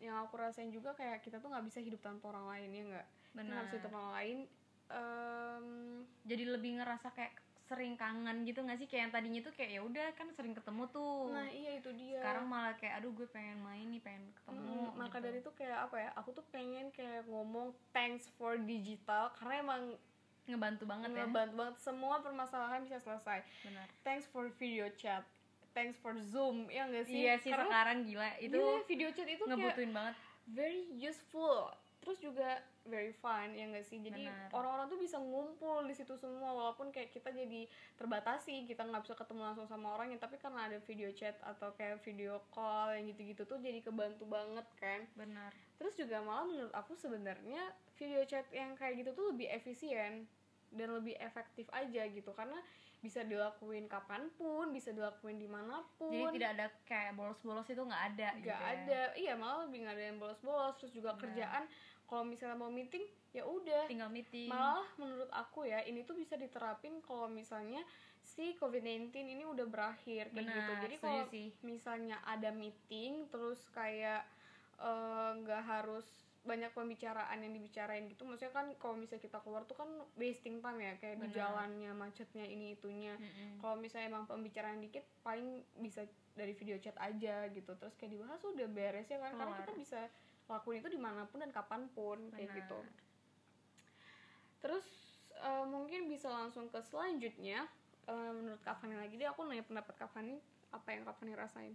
yang 0.00 0.16
aku 0.24 0.40
rasain 0.40 0.72
juga 0.72 0.96
kayak 0.96 1.20
kita 1.20 1.36
tuh 1.42 1.52
nggak 1.52 1.66
bisa 1.68 1.78
hidup 1.84 2.00
tanpa 2.00 2.32
orang 2.32 2.46
lain 2.56 2.68
ya 2.72 2.82
nggak? 2.88 3.06
Kita 3.36 3.40
bisa 3.44 3.76
hidup 3.76 3.82
tanpa 3.84 3.98
orang 4.00 4.14
lain 4.16 4.38
Em, 4.90 5.66
jadi 6.26 6.50
lebih 6.50 6.82
ngerasa 6.82 7.14
kayak 7.14 7.30
sering 7.70 7.94
kangen 7.94 8.42
gitu 8.42 8.66
nggak 8.66 8.82
sih? 8.82 8.90
Kayak 8.90 9.02
yang 9.06 9.12
tadinya 9.14 9.40
tuh 9.46 9.54
kayak 9.54 9.70
ya 9.78 9.80
udah 9.86 10.08
kan 10.18 10.26
sering 10.34 10.50
ketemu 10.50 10.90
tuh. 10.90 11.30
Nah 11.30 11.46
iya 11.46 11.78
itu 11.78 11.94
dia. 11.94 12.18
Sekarang 12.18 12.50
malah 12.50 12.74
kayak 12.74 12.98
aduh 12.98 13.14
gue 13.14 13.30
pengen 13.30 13.62
main 13.62 13.86
nih 13.86 14.02
pengen 14.02 14.34
ketemu 14.34 14.90
Mm, 14.90 14.98
maka 14.98 15.22
gitu. 15.22 15.26
dari 15.30 15.38
itu 15.38 15.50
kayak 15.54 15.78
apa 15.86 15.96
ya 16.02 16.10
aku 16.18 16.30
tuh 16.34 16.42
pengen 16.50 16.90
kayak 16.90 17.22
ngomong 17.30 17.70
thanks 17.94 18.26
for 18.34 18.58
digital 18.58 19.30
karena 19.38 19.62
emang 19.62 19.82
ngebantu 20.50 20.82
banget 20.90 21.08
ya. 21.14 21.22
ngebantu 21.30 21.54
banget. 21.54 21.74
Semua 21.78 22.18
permasalahan 22.18 22.82
bisa 22.82 22.98
selesai. 22.98 23.46
Benar. 23.62 23.86
Thanks 24.02 24.26
for 24.26 24.50
video 24.58 24.90
chat 24.98 25.22
thanks 25.72 25.96
for 25.98 26.14
zoom 26.28 26.66
ya 26.68 26.86
nggak 26.88 27.06
sih? 27.06 27.26
Iya 27.26 27.34
sih 27.40 27.50
Karena 27.50 27.66
sekarang 27.68 27.98
gila. 28.06 28.30
Itu 28.42 28.58
Gila, 28.58 28.86
video 28.86 29.08
chat 29.14 29.28
itu 29.28 29.44
kayak 29.44 29.54
ngebutuhin 29.56 29.92
banget. 29.94 30.14
very 30.50 30.82
useful 30.98 31.70
terus 32.00 32.16
juga 32.16 32.64
very 32.88 33.12
fun 33.12 33.52
ya 33.52 33.68
nggak 33.68 33.84
sih? 33.84 34.00
Jadi 34.00 34.24
orang-orang 34.56 34.88
tuh 34.88 34.96
bisa 34.96 35.20
ngumpul 35.20 35.84
di 35.84 35.92
situ 35.92 36.16
semua 36.16 36.48
walaupun 36.48 36.88
kayak 36.88 37.12
kita 37.12 37.28
jadi 37.28 37.68
terbatasi 38.00 38.64
kita 38.64 38.88
nggak 38.88 39.04
bisa 39.04 39.12
ketemu 39.12 39.52
langsung 39.52 39.68
sama 39.68 40.00
orangnya 40.00 40.16
tapi 40.16 40.40
karena 40.40 40.64
ada 40.64 40.80
video 40.88 41.12
chat 41.12 41.36
atau 41.44 41.76
kayak 41.76 42.00
video 42.00 42.40
call 42.56 42.96
yang 42.96 43.04
gitu-gitu 43.12 43.44
tuh 43.44 43.60
jadi 43.60 43.84
kebantu 43.84 44.24
banget 44.24 44.64
kan? 44.80 45.04
Benar. 45.12 45.52
Terus 45.76 45.92
juga 45.92 46.24
malah 46.24 46.48
menurut 46.48 46.72
aku 46.72 46.96
sebenarnya 46.96 47.68
video 48.00 48.24
chat 48.24 48.48
yang 48.48 48.72
kayak 48.80 49.04
gitu 49.04 49.12
tuh 49.12 49.36
lebih 49.36 49.52
efisien 49.52 50.24
dan 50.72 50.88
lebih 50.96 51.20
efektif 51.20 51.68
aja 51.76 52.08
gitu 52.08 52.32
karena 52.32 52.56
bisa 53.00 53.24
dilakuin 53.24 53.88
kapan 53.88 54.28
pun 54.36 54.68
bisa 54.76 54.92
dilakuin 54.92 55.40
di 55.40 55.48
mana 55.48 55.80
pun. 55.96 56.12
Jadi 56.12 56.36
tidak 56.36 56.50
ada 56.56 56.66
kayak 56.84 57.12
bolos-bolos 57.16 57.64
itu 57.72 57.80
nggak 57.80 58.04
ada 58.14 58.28
nggak 58.36 58.44
gitu 58.44 58.52
ya. 58.52 58.72
ada. 58.76 59.00
Iya 59.16 59.32
malah 59.40 59.58
lebih 59.64 59.78
nggak 59.88 59.96
ada 59.96 60.04
yang 60.12 60.18
bolos-bolos. 60.20 60.76
Terus 60.76 60.92
juga 60.92 61.16
Benar. 61.16 61.22
kerjaan 61.24 61.62
kalau 62.04 62.24
misalnya 62.28 62.56
mau 62.60 62.68
meeting 62.68 63.04
ya 63.32 63.48
udah. 63.48 63.88
Tinggal 63.88 64.12
meeting. 64.12 64.52
Malah 64.52 64.84
menurut 65.00 65.30
aku 65.32 65.64
ya 65.64 65.80
ini 65.88 66.04
tuh 66.04 66.14
bisa 66.14 66.36
diterapin 66.36 67.00
kalau 67.00 67.26
misalnya 67.26 67.80
si 68.20 68.54
COVID-19 68.60 69.16
ini 69.16 69.44
udah 69.48 69.66
berakhir 69.66 70.28
kayak 70.30 70.36
benar 70.36 70.54
gitu 70.60 70.72
jadi 70.86 70.96
kalau 71.00 71.24
misalnya 71.64 72.16
ada 72.22 72.52
meeting 72.52 73.26
terus 73.32 73.64
kayak 73.72 74.28
eh, 74.76 75.30
nggak 75.40 75.64
harus 75.64 76.29
banyak 76.40 76.72
pembicaraan 76.72 77.38
yang 77.44 77.52
dibicarain 77.52 78.08
gitu. 78.08 78.24
Maksudnya 78.24 78.52
kan 78.56 78.66
kalau 78.80 78.96
misalnya 78.96 79.22
kita 79.28 79.38
keluar 79.44 79.68
tuh 79.68 79.76
kan 79.76 79.88
wasting 80.16 80.64
time 80.64 80.80
ya 80.80 80.92
kayak 80.96 81.20
di 81.20 81.28
jalannya 81.36 81.92
macetnya 81.92 82.48
ini 82.48 82.74
itunya. 82.80 83.12
Mm-mm. 83.20 83.60
kalau 83.60 83.76
misalnya 83.76 84.16
emang 84.16 84.24
pembicaraan 84.24 84.80
dikit 84.80 85.04
paling 85.20 85.60
bisa 85.76 86.08
dari 86.32 86.56
video 86.56 86.80
chat 86.80 86.96
aja 86.96 87.44
gitu. 87.52 87.72
Terus 87.76 87.92
kayak 88.00 88.16
dibahas 88.16 88.40
udah 88.40 88.68
beres 88.72 89.08
ya 89.12 89.20
kan? 89.20 89.36
Karena 89.36 89.54
kita 89.60 89.72
bisa 89.76 90.00
lakuin 90.48 90.80
itu 90.80 90.90
di 90.90 91.00
mana 91.00 91.28
pun 91.28 91.44
dan 91.44 91.52
kapan 91.52 91.86
pun 91.92 92.18
kayak 92.32 92.50
Benar. 92.50 92.58
gitu. 92.64 92.78
Terus 94.64 94.86
eh, 95.36 95.64
mungkin 95.68 96.08
bisa 96.08 96.32
langsung 96.32 96.72
ke 96.72 96.80
selanjutnya. 96.80 97.68
Eh, 98.08 98.30
menurut 98.32 98.64
Kak 98.64 98.80
Fani 98.80 98.96
lagi 98.96 99.20
deh 99.20 99.28
aku 99.28 99.44
nanya 99.44 99.62
pendapat 99.62 99.92
Kak 99.94 100.10
Fani 100.10 100.40
apa 100.72 100.88
yang 100.88 101.04
Kak 101.04 101.20
Fani 101.20 101.36
rasain 101.36 101.74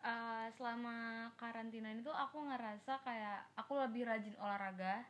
Eh, 0.00 0.46
selama 0.56 1.28
karantina 1.36 1.92
itu 1.92 2.08
aku 2.08 2.40
ngerasa 2.48 3.04
kayak 3.04 3.52
aku 3.52 3.76
lebih 3.76 4.08
rajin 4.08 4.32
olahraga. 4.40 5.04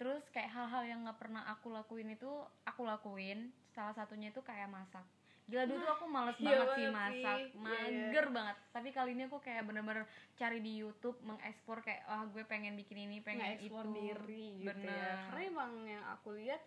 Terus 0.00 0.24
kayak 0.32 0.48
hal-hal 0.48 0.82
yang 0.88 1.04
nggak 1.04 1.20
pernah 1.20 1.44
aku 1.52 1.68
lakuin 1.68 2.16
itu 2.16 2.30
aku 2.64 2.88
lakuin. 2.88 3.52
Salah 3.76 3.92
satunya 3.92 4.32
itu 4.32 4.40
kayak 4.40 4.72
masak. 4.72 5.04
Gila 5.44 5.66
dulu 5.66 5.82
tuh 5.82 5.92
aku 5.92 6.06
males 6.08 6.38
iya 6.40 6.62
banget 6.62 6.68
sih 6.72 6.86
masak. 6.88 7.38
Iya, 7.42 7.52
iya. 7.52 7.60
mager 8.08 8.26
banget. 8.32 8.56
Tapi 8.72 8.88
kali 8.96 9.10
ini 9.12 9.22
aku 9.28 9.38
kayak 9.44 9.62
bener-bener 9.68 10.04
cari 10.40 10.58
di 10.64 10.72
YouTube 10.80 11.20
mengekspor 11.20 11.84
kayak 11.84 12.08
wah 12.08 12.24
gue 12.24 12.44
pengen 12.48 12.80
bikin 12.80 12.96
ini 12.96 13.20
pengen 13.20 13.60
itu. 13.60 13.76
diri 13.92 14.64
gitu 14.64 14.72
bener. 14.72 14.88
Ya 14.88 15.12
karena 15.28 15.42
emang 15.52 15.72
yang 15.84 16.04
aku 16.16 16.32
lihat 16.38 16.64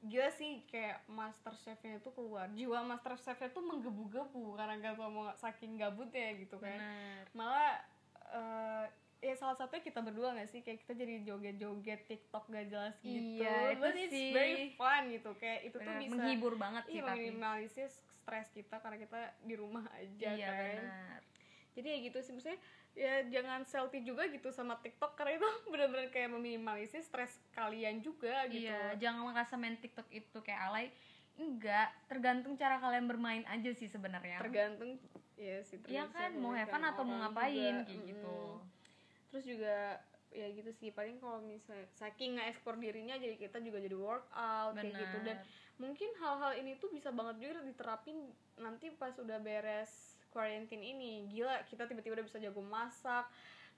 gila 0.00 0.32
sih 0.32 0.64
kayak 0.72 1.04
master 1.12 1.52
chefnya 1.60 2.00
itu 2.00 2.08
keluar. 2.16 2.48
Jiwa 2.56 2.80
master 2.88 3.20
chefnya 3.20 3.52
tuh 3.52 3.60
menggebu-gebu 3.60 4.56
karena 4.56 4.80
gak 4.80 4.96
tau 4.96 5.12
mau 5.12 5.28
saking 5.36 5.76
gabutnya 5.76 6.32
gitu 6.40 6.56
kan. 6.56 6.72
Bener 6.80 7.24
malah 7.36 7.76
eh, 8.32 8.84
ya 9.20 9.36
salah 9.36 9.52
satunya 9.52 9.84
kita 9.84 10.00
berdua 10.00 10.32
gak 10.32 10.48
sih? 10.48 10.64
Kayak 10.64 10.88
kita 10.88 10.92
jadi 11.04 11.14
joget-joget 11.28 12.00
TikTok 12.08 12.48
gak 12.48 12.66
jelas 12.72 12.96
gitu. 13.04 13.44
Iya, 13.44 13.76
itu 13.76 13.80
but 13.84 13.96
it's 13.96 14.12
sih. 14.16 14.32
very 14.32 14.72
fun 14.72 15.02
gitu. 15.12 15.30
Kayak 15.36 15.58
itu 15.68 15.76
tuh 15.76 15.84
Bener, 15.84 16.00
bisa 16.00 16.12
menghibur 16.16 16.54
banget 16.56 16.82
sih 16.88 16.96
iya 16.96 17.04
tapi. 17.04 17.20
minimalisir 17.28 17.88
stres 17.92 18.48
kita 18.56 18.76
karena 18.80 18.96
kita 18.96 19.20
di 19.44 19.54
rumah 19.60 19.84
aja 19.92 20.28
iya 20.32 20.48
kan. 20.48 20.76
benar. 20.80 21.20
Jadi 21.76 21.86
ya 21.92 21.98
gitu 22.08 22.18
sih. 22.24 22.32
Maksudnya 22.32 22.60
ya 22.92 23.22
jangan 23.26 23.62
selfie 23.62 24.02
juga 24.02 24.26
gitu 24.26 24.50
sama 24.50 24.74
TikTok 24.76 25.14
karena 25.14 25.38
itu 25.38 25.46
bener-bener 25.72 26.08
kayak 26.08 26.30
meminimalisir 26.30 27.00
stres 27.00 27.38
kalian 27.50 27.98
juga 27.98 28.44
gitu 28.46 28.66
Iya, 28.66 28.98
jangan 28.98 29.30
merasa 29.30 29.54
main 29.54 29.76
TikTok 29.76 30.10
itu 30.10 30.38
kayak 30.40 30.60
alay. 30.68 30.86
Enggak, 31.34 31.88
tergantung 32.04 32.52
cara 32.54 32.76
kalian 32.76 33.08
bermain 33.08 33.46
aja 33.46 33.70
sih 33.72 33.88
sebenarnya. 33.88 34.36
tergantung 34.38 35.00
ya 35.34 35.64
sih 35.64 35.80
Iya 35.86 36.04
kan, 36.06 36.36
mau 36.36 36.52
have 36.52 36.68
fun 36.68 36.84
atau 36.84 37.00
mau 37.00 37.16
ngapain 37.18 37.80
juga. 37.80 37.88
kayak 37.88 38.04
gitu. 38.04 38.38
terus 39.30 39.44
juga 39.46 39.76
ya 40.28 40.46
gitu 40.50 40.70
sih 40.70 40.90
paling 40.90 41.16
kalau 41.16 41.40
misalnya 41.40 41.86
saking 41.90 42.36
nggak 42.36 42.50
ekspor 42.50 42.76
dirinya 42.76 43.16
jadi 43.16 43.34
kita 43.34 43.58
juga 43.58 43.78
jadi 43.78 43.96
workout 43.96 44.74
kayak 44.76 44.94
gitu 44.94 45.16
dan 45.24 45.36
mungkin 45.74 46.06
hal-hal 46.18 46.52
ini 46.54 46.76
tuh 46.76 46.86
bisa 46.86 47.10
banget 47.10 47.40
juga 47.40 47.62
diterapin 47.64 48.30
nanti 48.54 48.92
pas 48.92 49.10
udah 49.16 49.38
beres 49.40 50.19
quarantine 50.30 50.82
ini. 50.82 51.26
Gila 51.28 51.66
kita 51.66 51.84
tiba-tiba 51.90 52.18
udah 52.18 52.26
bisa 52.26 52.38
jago 52.38 52.62
masak. 52.62 53.26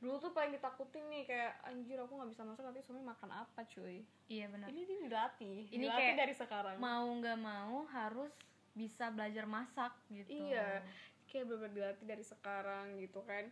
Dulu 0.02 0.18
tuh 0.18 0.32
paling 0.35 0.52
ditakutin 0.54 1.06
nih 1.09 1.23
kayak 1.26 1.52
anjir 1.62 1.99
aku 1.99 2.18
nggak 2.18 2.30
bisa 2.35 2.42
masak 2.42 2.62
nanti 2.66 2.82
suami 2.82 3.02
makan 3.02 3.30
apa 3.32 3.61
cuy? 3.66 4.02
Iya 4.28 4.47
benar. 4.50 4.66
Ini 4.68 4.82
dia 4.82 4.99
dilatih 4.99 5.59
Ini 5.71 5.85
dilatih 5.87 5.99
kayak 5.99 6.18
dari 6.18 6.35
sekarang. 6.35 6.76
mau 6.78 7.06
nggak 7.06 7.38
mau 7.38 7.87
harus 7.90 8.32
bisa 8.73 9.09
belajar 9.14 9.44
masak 9.47 9.92
gitu. 10.11 10.30
Iya 10.30 10.82
kayak 11.30 11.49
bener 11.49 11.71
dilatih 11.73 12.06
dari 12.06 12.25
sekarang 12.26 12.99
gitu 13.00 13.23
kan. 13.25 13.49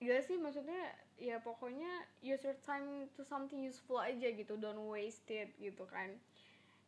Gila 0.00 0.20
sih 0.24 0.40
maksudnya 0.40 0.80
ya 1.20 1.44
pokoknya 1.44 2.08
use 2.24 2.40
your 2.40 2.56
time 2.64 3.04
to 3.12 3.20
something 3.20 3.60
useful 3.60 4.00
aja 4.00 4.32
gitu. 4.32 4.56
Don't 4.56 4.88
waste 4.88 5.28
it 5.28 5.52
gitu 5.60 5.84
kan 5.84 6.16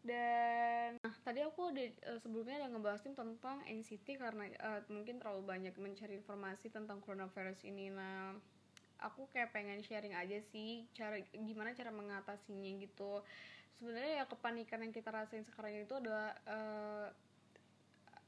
dan 0.02 0.98
nah, 0.98 1.14
tadi 1.22 1.46
aku 1.46 1.70
udah 1.70 1.86
eh, 1.86 2.18
sebelumnya 2.18 2.58
udah 2.66 2.70
ngebahasin 2.74 3.14
tentang 3.14 3.62
NCT 3.70 4.18
karena 4.18 4.50
eh, 4.50 4.82
mungkin 4.90 5.22
terlalu 5.22 5.46
banyak 5.46 5.74
mencari 5.78 6.18
informasi 6.18 6.74
tentang 6.74 6.98
coronavirus 6.98 7.62
ini. 7.70 7.94
Nah 7.94 8.34
aku 8.98 9.30
kayak 9.30 9.54
pengen 9.54 9.82
sharing 9.82 10.14
aja 10.14 10.38
sih 10.50 10.86
cara 10.94 11.22
gimana 11.30 11.70
cara 11.70 11.94
mengatasinya 11.94 12.70
gitu. 12.82 13.22
Sebenarnya 13.78 14.22
ya 14.22 14.24
kepanikan 14.26 14.82
yang 14.82 14.90
kita 14.94 15.10
rasain 15.14 15.46
sekarang 15.46 15.86
itu 15.86 15.94
adalah 15.94 16.34
eh, 16.50 17.08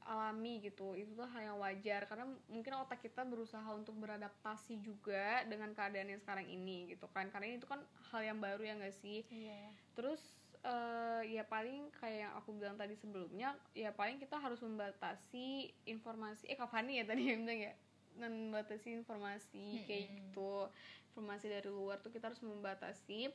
alami 0.07 0.63
gitu. 0.63 0.95
Itu 0.95 1.11
tuh 1.11 1.27
hal 1.27 1.51
yang 1.51 1.59
wajar 1.59 2.07
karena 2.07 2.23
mungkin 2.47 2.71
otak 2.79 3.03
kita 3.03 3.27
berusaha 3.27 3.67
untuk 3.75 3.99
beradaptasi 3.99 4.79
juga 4.79 5.43
dengan 5.43 5.75
keadaan 5.75 6.07
yang 6.07 6.21
sekarang 6.23 6.47
ini 6.47 6.87
gitu 6.95 7.11
kan. 7.11 7.27
Karena 7.35 7.51
itu 7.51 7.67
kan 7.67 7.83
hal 8.15 8.21
yang 8.23 8.39
baru 8.39 8.63
ya 8.63 8.79
gak 8.79 8.95
sih? 8.95 9.27
Iya. 9.27 9.75
Terus 9.97 10.44
eh, 10.65 11.21
ya 11.37 11.45
paling 11.45 11.93
kayak 12.01 12.27
yang 12.27 12.33
aku 12.33 12.49
bilang 12.57 12.75
tadi 12.75 12.97
sebelumnya 12.97 13.53
ya 13.77 13.93
paling 13.93 14.17
kita 14.17 14.41
harus 14.41 14.57
membatasi 14.65 15.69
informasi 15.85 16.49
eh 16.49 16.57
Kavani 16.57 16.97
ya 16.97 17.05
tadi 17.05 17.29
yang 17.29 17.45
bilang 17.45 17.61
ya 17.69 17.73
membatasi 18.15 18.95
informasi 18.95 19.85
kayak 19.85 20.09
Mm-mm. 20.09 20.17
gitu 20.17 20.71
informasi 21.15 21.47
dari 21.47 21.71
luar 21.71 22.03
tuh 22.03 22.11
kita 22.11 22.27
harus 22.27 22.43
membatasi. 22.43 23.31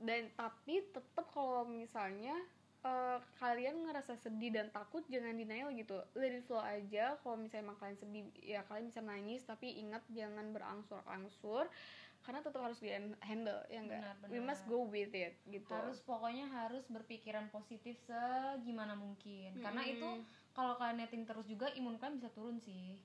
Dan 0.00 0.32
tapi 0.32 0.80
tetap 0.88 1.28
kalau 1.36 1.68
misalnya 1.68 2.32
eh, 2.80 3.18
kalian 3.36 3.84
ngerasa 3.84 4.16
sedih 4.16 4.48
dan 4.56 4.72
takut 4.72 5.04
jangan 5.12 5.36
denial 5.36 5.68
gitu. 5.76 6.00
Let 6.16 6.32
it 6.32 6.48
flow 6.48 6.64
aja. 6.64 7.20
Kalau 7.20 7.36
misalnya 7.36 7.68
emang 7.68 7.76
kalian 7.76 7.98
sedih 8.00 8.24
ya 8.40 8.64
kalian 8.64 8.88
bisa 8.88 9.04
nangis 9.04 9.44
tapi 9.44 9.76
ingat 9.84 10.00
jangan 10.08 10.48
berangsur-angsur 10.56 11.68
karena 12.20 12.40
tetap 12.44 12.60
harus 12.60 12.78
di 12.78 12.92
handle 13.20 13.60
ya 13.66 13.80
enggak 13.80 14.00
Benar, 14.20 14.28
we 14.28 14.38
must 14.38 14.62
go 14.68 14.84
with 14.84 15.10
it 15.10 15.34
gitu. 15.48 15.72
Harus 15.72 15.98
pokoknya 16.04 16.46
harus 16.48 16.84
berpikiran 16.86 17.48
positif 17.48 17.96
segimana 18.04 18.92
mungkin. 18.94 19.56
Karena 19.58 19.82
Mm-mm. 19.82 19.94
itu 19.96 20.08
kalau 20.52 20.76
kalian 20.76 21.00
netting 21.00 21.24
terus 21.24 21.46
juga 21.48 21.72
imun 21.72 21.96
kalian 21.96 22.20
bisa 22.20 22.28
turun 22.30 22.60
sih. 22.60 23.00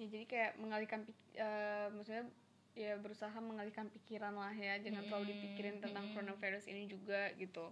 Ya 0.00 0.06
jadi 0.08 0.24
kayak 0.24 0.52
mengalihkan 0.56 1.04
eh, 1.36 1.86
maksudnya 1.92 2.24
ya 2.72 2.96
berusaha 2.96 3.36
mengalihkan 3.40 3.92
pikiran 3.92 4.32
lah 4.32 4.54
ya. 4.56 4.80
Jangan 4.80 5.04
terlalu 5.04 5.36
dipikirin 5.36 5.76
tentang 5.84 6.08
coronavirus 6.10 6.64
ini 6.72 6.88
juga 6.88 7.28
gitu. 7.36 7.68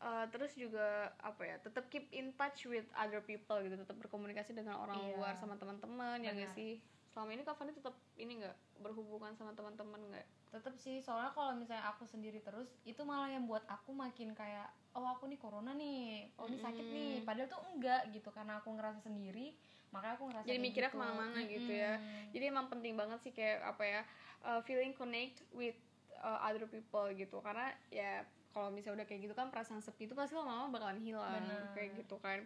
Eh, 0.00 0.24
terus 0.32 0.56
juga 0.56 1.12
apa 1.20 1.42
ya 1.44 1.56
tetap 1.60 1.84
keep 1.92 2.08
in 2.16 2.32
touch 2.32 2.64
with 2.64 2.88
other 2.96 3.20
people 3.20 3.60
gitu. 3.60 3.76
Tetap 3.76 3.96
berkomunikasi 4.00 4.56
dengan 4.56 4.80
orang 4.80 4.96
Iya. 4.96 5.16
luar 5.20 5.34
sama 5.36 5.60
teman-teman 5.60 6.24
ya 6.24 6.32
nggak 6.32 6.48
Benar. 6.48 6.56
sih 6.56 6.72
selama 7.10 7.30
ini 7.34 7.42
Kak 7.42 7.58
Fani 7.58 7.74
tetap 7.74 7.94
ini 8.16 8.38
nggak? 8.38 8.56
Berhubungan 8.80 9.34
sama 9.34 9.52
teman-teman 9.52 10.00
nggak? 10.10 10.26
Tetap 10.54 10.74
sih 10.78 11.02
soalnya 11.02 11.34
kalau 11.34 11.54
misalnya 11.58 11.86
aku 11.90 12.06
sendiri 12.06 12.38
terus 12.42 12.70
itu 12.86 13.02
malah 13.02 13.30
yang 13.30 13.44
buat 13.50 13.66
aku 13.66 13.90
makin 13.90 14.34
kayak 14.34 14.70
oh 14.94 15.06
aku 15.06 15.26
nih 15.26 15.38
corona 15.38 15.74
nih. 15.74 16.30
Oh 16.38 16.46
ini 16.46 16.58
sakit 16.62 16.86
nih. 16.86 17.14
Padahal 17.26 17.50
tuh 17.50 17.60
enggak 17.74 18.02
gitu 18.14 18.30
karena 18.30 18.58
aku 18.62 18.74
ngerasa 18.74 19.02
sendiri 19.02 19.54
makanya 19.90 20.14
aku 20.22 20.24
ngerasa 20.30 20.46
Jadi 20.46 20.58
mikirnya 20.62 20.90
gitu. 20.94 20.98
ke 20.98 21.02
mana-mana 21.02 21.38
gitu 21.42 21.72
ya. 21.74 21.98
Jadi 22.30 22.44
emang 22.46 22.66
penting 22.70 22.94
banget 22.94 23.18
sih 23.26 23.32
kayak 23.34 23.58
apa 23.66 23.82
ya 23.82 24.00
uh, 24.46 24.60
feeling 24.62 24.94
connect 24.94 25.42
with 25.50 25.74
uh, 26.22 26.46
other 26.46 26.66
people 26.70 27.10
gitu. 27.10 27.42
Karena 27.42 27.74
ya 27.90 28.22
kalau 28.50 28.70
misalnya 28.70 29.02
udah 29.02 29.06
kayak 29.06 29.20
gitu 29.30 29.34
kan 29.34 29.48
perasaan 29.50 29.82
sepi 29.82 30.10
itu 30.10 30.14
pasti 30.14 30.34
lama-lama 30.34 30.74
bakalan 30.74 30.98
hilang 30.98 31.42
Bener. 31.46 31.70
kayak 31.74 31.90
gitu 32.02 32.18
kan 32.18 32.42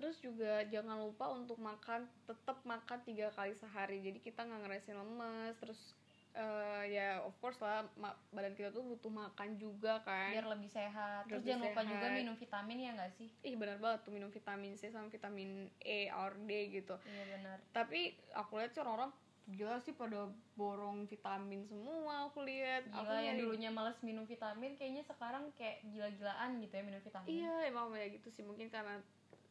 terus 0.00 0.16
juga 0.24 0.64
jangan 0.64 0.96
lupa 0.96 1.28
untuk 1.28 1.60
makan 1.60 2.08
tetap 2.24 2.64
makan 2.64 2.98
tiga 3.04 3.28
kali 3.36 3.52
sehari. 3.52 4.00
Jadi 4.00 4.24
kita 4.24 4.48
nggak 4.48 4.64
ngerasain 4.64 4.96
lemes 4.96 5.60
terus 5.60 5.92
uh, 6.32 6.80
ya 6.88 7.20
of 7.20 7.36
course 7.36 7.60
lah 7.60 7.84
badan 8.32 8.56
kita 8.56 8.72
tuh 8.72 8.80
butuh 8.80 9.12
makan 9.12 9.60
juga 9.60 10.00
kan. 10.00 10.32
Biar 10.32 10.48
lebih 10.48 10.72
sehat. 10.72 11.28
Terus 11.28 11.44
Lebih 11.44 11.52
jangan 11.52 11.64
lupa 11.68 11.82
juga 11.84 12.06
sehat. 12.08 12.16
minum 12.16 12.36
vitamin 12.40 12.78
ya 12.80 12.90
nggak 12.96 13.12
sih? 13.12 13.28
Ih 13.44 13.60
benar 13.60 13.76
banget 13.76 14.00
tuh 14.08 14.12
minum 14.16 14.32
vitamin 14.32 14.72
C 14.72 14.88
sama 14.88 15.12
vitamin 15.12 15.68
E 15.84 16.08
or 16.16 16.32
D 16.48 16.50
gitu. 16.72 16.96
Iya 17.04 17.24
benar 17.36 17.60
tapi 17.76 18.16
aku 18.32 18.56
lihat 18.56 18.72
sih 18.72 18.80
orang-orang 18.80 19.12
gila 19.50 19.82
sih 19.82 19.92
pada 19.92 20.30
borong 20.54 21.10
vitamin 21.10 21.66
semua 21.66 22.30
aku 22.30 22.46
lihat. 22.46 22.86
Aku 22.88 23.04
gila 23.04 23.18
yang 23.20 23.34
nyari- 23.36 23.42
dulunya 23.42 23.70
males 23.74 23.98
minum 24.00 24.24
vitamin 24.24 24.78
kayaknya 24.78 25.02
sekarang 25.04 25.50
kayak 25.58 25.82
gila-gilaan 25.90 26.62
gitu 26.62 26.72
ya 26.72 26.82
minum 26.86 27.02
vitamin. 27.02 27.28
Iya 27.28 27.54
emang 27.68 27.92
kayak 27.92 28.16
gitu 28.16 28.28
sih. 28.30 28.42
Mungkin 28.46 28.70
karena 28.70 29.02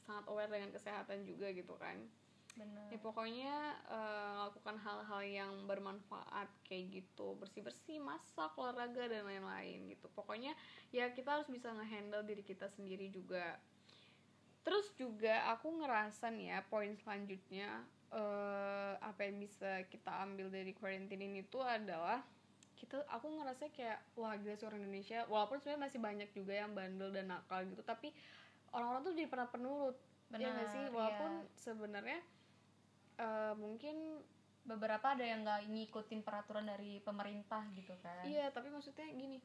sangat 0.09 0.25
aware 0.25 0.49
dengan 0.49 0.73
kesehatan 0.73 1.21
juga 1.29 1.53
gitu 1.53 1.77
kan. 1.77 2.01
Benar. 2.57 2.89
Ya 2.89 2.97
pokoknya 2.97 3.53
eh, 3.87 4.33
lakukan 4.49 4.75
hal-hal 4.81 5.21
yang 5.23 5.53
bermanfaat 5.69 6.49
kayak 6.65 6.89
gitu. 7.03 7.37
Bersih 7.37 7.61
bersih 7.61 8.01
masak 8.01 8.57
olahraga 8.57 9.05
dan 9.05 9.29
lain-lain 9.29 9.93
gitu. 9.93 10.09
Pokoknya 10.17 10.57
ya 10.89 11.13
kita 11.13 11.37
harus 11.37 11.47
bisa 11.47 11.69
ngehandle 11.69 12.25
diri 12.25 12.41
kita 12.41 12.65
sendiri 12.73 13.13
juga. 13.13 13.61
Terus 14.65 14.91
juga 14.97 15.45
aku 15.53 15.71
ngerasa 15.77 16.33
nih 16.33 16.57
ya 16.57 16.59
poin 16.65 16.97
selanjutnya 16.97 17.85
eh, 18.09 18.93
apa 18.97 19.21
yang 19.29 19.37
bisa 19.37 19.85
kita 19.87 20.25
ambil 20.25 20.49
dari 20.49 20.73
quarantine 20.73 21.21
ini 21.29 21.45
tuh 21.45 21.61
adalah 21.61 22.25
kita 22.79 23.03
aku 23.11 23.27
ngerasa 23.27 23.75
kayak 23.75 23.99
wah 24.15 24.33
gila 24.35 24.57
sih 24.57 24.65
orang 24.65 24.83
Indonesia. 24.83 25.23
Walaupun 25.29 25.61
sebenarnya 25.61 25.85
masih 25.85 25.99
banyak 26.01 26.29
juga 26.33 26.53
yang 26.57 26.73
bandel 26.73 27.13
dan 27.13 27.29
nakal 27.29 27.61
gitu 27.63 27.85
tapi 27.85 28.11
orang-orang 28.73 29.01
tuh 29.05 29.13
jadi 29.15 29.27
pernah 29.29 29.47
penurut. 29.49 29.97
Ya 30.29 30.45
nggak 30.53 30.69
Benar, 30.69 30.73
sih 30.73 30.83
iya. 30.85 30.93
walaupun 30.93 31.31
sebenarnya 31.57 32.19
eh, 33.17 33.53
mungkin 33.57 33.95
beberapa 34.61 35.17
ada 35.17 35.25
yang 35.25 35.41
nggak 35.41 35.65
ngikutin 35.73 36.21
peraturan 36.21 36.69
dari 36.69 37.01
pemerintah 37.01 37.65
gitu 37.73 37.97
kan. 38.05 38.21
Iya 38.21 38.53
tapi 38.53 38.69
maksudnya 38.69 39.09
gini 39.09 39.41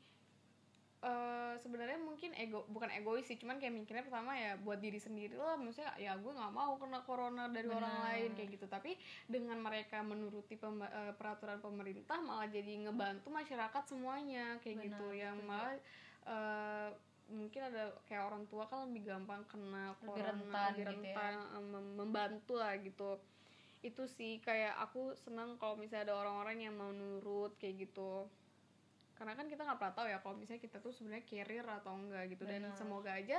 eh 1.05 1.53
sebenarnya 1.61 2.01
mungkin 2.01 2.33
ego 2.33 2.65
bukan 2.73 2.89
egois 2.89 3.29
sih 3.29 3.37
cuman 3.37 3.61
kayak 3.61 3.77
mikirnya 3.77 4.09
pertama 4.09 4.41
ya 4.41 4.57
buat 4.57 4.81
diri 4.81 4.97
sendiri 4.97 5.37
lah. 5.37 5.57
Maksudnya 5.57 5.93
ya 6.01 6.17
gue 6.17 6.33
nggak 6.33 6.53
mau 6.53 6.77
kena 6.81 7.01
corona 7.05 7.49
dari 7.49 7.69
orang 7.69 7.93
Benar. 7.93 8.07
lain 8.09 8.31
kayak 8.37 8.51
gitu. 8.57 8.67
Tapi 8.69 8.97
dengan 9.29 9.61
mereka 9.61 10.01
menuruti 10.01 10.57
pemba- 10.57 10.89
eh, 10.89 11.13
peraturan 11.17 11.61
pemerintah 11.61 12.21
malah 12.25 12.49
jadi 12.49 12.89
ngebantu 12.89 13.29
masyarakat 13.29 13.83
semuanya 13.85 14.57
kayak 14.65 14.81
Benar, 14.81 14.87
gitu 14.93 15.07
yang 15.13 15.37
malah 15.45 15.77
eh, 16.25 16.89
mungkin 17.33 17.61
ada 17.73 17.97
kayak 18.05 18.25
orang 18.29 18.45
tua 18.51 18.65
kan 18.69 18.85
lebih 18.89 19.09
gampang 19.09 19.43
kena 19.49 19.97
Lebih 20.05 20.07
corona 20.07 20.29
rentan 20.29 20.71
lebih 20.77 20.85
gitu 20.85 21.07
ya. 21.09 21.17
rentan 21.17 21.35
eh, 21.57 21.65
mem- 21.65 21.95
membantu 21.97 22.55
lah 22.61 22.75
gitu 22.79 23.17
itu 23.85 24.03
sih 24.09 24.41
kayak 24.41 24.81
aku 24.81 25.13
senang 25.13 25.61
kalau 25.61 25.77
misalnya 25.77 26.09
ada 26.13 26.15
orang-orang 26.25 26.57
yang 26.65 26.75
mau 26.77 26.89
nurut 26.89 27.53
kayak 27.61 27.89
gitu 27.89 28.25
karena 29.15 29.33
kan 29.39 29.47
kita 29.47 29.63
nggak 29.63 29.79
pernah 29.79 29.95
tahu 29.95 30.07
ya 30.11 30.19
kalau 30.25 30.35
misalnya 30.37 30.63
kita 30.65 30.77
tuh 30.83 30.91
sebenarnya 30.91 31.25
carrier 31.29 31.67
atau 31.69 31.93
enggak 31.95 32.25
gitu 32.35 32.43
dan 32.49 32.65
Benar. 32.65 32.77
semoga 32.77 33.13
aja 33.15 33.39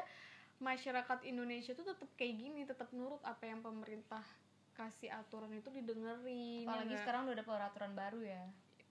masyarakat 0.62 1.20
Indonesia 1.28 1.76
tuh 1.76 1.84
tetap 1.84 2.08
kayak 2.16 2.36
gini 2.40 2.62
tetap 2.64 2.88
nurut 2.96 3.20
apa 3.28 3.44
yang 3.44 3.60
pemerintah 3.60 4.24
kasih 4.76 5.12
aturan 5.12 5.52
itu 5.56 5.68
didengerin 5.72 6.64
ya 6.64 6.72
apalagi 6.72 6.96
nggak? 6.96 7.02
sekarang 7.04 7.22
udah 7.28 7.36
ada 7.36 7.44
peraturan 7.44 7.94
baru 7.96 8.22
ya 8.24 8.44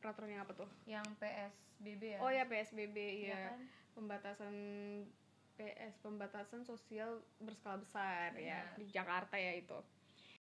peraturan 0.05 0.37
yang 0.37 0.45
apa 0.45 0.53
tuh 0.53 0.69
yang 0.85 1.07
PSBB 1.17 2.03
ya 2.15 2.19
oh 2.21 2.29
ya 2.29 2.45
PSBB 2.45 2.97
Iya 3.25 3.33
ya 3.33 3.39
kan? 3.49 3.61
pembatasan 3.97 4.55
PS 5.57 5.95
pembatasan 6.05 6.61
sosial 6.67 7.25
berskala 7.41 7.81
besar 7.81 8.37
ya 8.37 8.61
Benar. 8.69 8.77
di 8.77 8.85
Jakarta 8.91 9.39
ya 9.39 9.55
itu. 9.55 9.79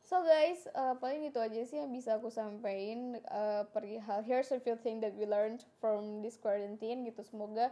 So 0.01 0.23
guys, 0.25 0.65
uh, 0.73 0.97
paling 0.97 1.29
itu 1.29 1.37
aja 1.37 1.61
sih 1.61 1.77
yang 1.77 1.93
bisa 1.93 2.17
aku 2.17 2.33
sampaikan 2.33 3.21
uh, 3.29 3.69
perihal 3.69 4.25
here's 4.25 4.49
a 4.49 4.57
few 4.57 4.73
things 4.73 5.03
that 5.05 5.13
we 5.13 5.29
learned 5.29 5.61
from 5.77 6.23
this 6.25 6.39
quarantine 6.39 7.05
gitu. 7.05 7.21
Semoga 7.21 7.69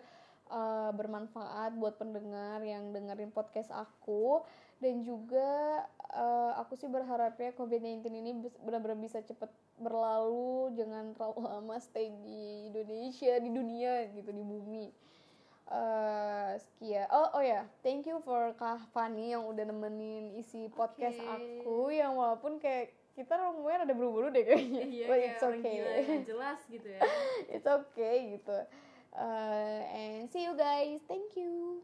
uh, 0.51 0.91
bermanfaat 0.93 1.73
buat 1.79 1.97
pendengar 1.97 2.61
yang 2.61 2.91
dengerin 2.93 3.31
podcast 3.31 3.73
aku 3.73 4.45
dan 4.79 5.03
juga 5.03 5.83
uh, 6.15 6.55
aku 6.59 6.79
sih 6.79 6.87
berharapnya 6.87 7.51
COVID-19 7.55 8.03
ini 8.09 8.31
benar-benar 8.63 8.95
bisa 8.95 9.19
cepet 9.19 9.51
berlalu, 9.75 10.71
jangan 10.75 11.11
terlalu 11.15 11.39
lama 11.51 11.77
stay 11.83 12.11
di 12.23 12.71
Indonesia, 12.71 13.35
di 13.39 13.49
dunia 13.51 14.07
gitu, 14.15 14.31
di 14.31 14.43
bumi. 14.43 14.87
Eh 15.69 16.57
sekia 16.57 17.05
oh 17.13 17.37
oh 17.37 17.43
ya 17.45 17.61
thank 17.85 18.09
you 18.09 18.17
for 18.25 18.57
Kak 18.57 18.89
Fani 18.89 19.37
yang 19.37 19.45
udah 19.45 19.69
nemenin 19.69 20.33
isi 20.33 20.65
podcast 20.73 21.21
Oke. 21.21 21.29
aku 21.29 21.93
yang 21.93 22.17
walaupun 22.17 22.57
kayak 22.57 22.89
kita 23.13 23.37
ngomongnya 23.37 23.85
ada 23.85 23.93
buru-buru 23.93 24.33
deh 24.33 24.49
kayaknya. 24.49 24.83
Iya 24.89 25.05
But 25.05 25.19
it's 25.21 25.43
okay. 25.45 25.75
gila 25.77 25.93
jelas 26.25 26.59
gitu 26.71 26.87
ya. 26.87 27.01
It's 27.53 27.67
okay 27.69 28.15
gitu. 28.39 28.57
Uh, 29.13 29.81
and 29.93 30.31
see 30.31 30.47
you 30.47 30.55
guys. 30.55 31.03
Thank 31.05 31.37
you 31.37 31.83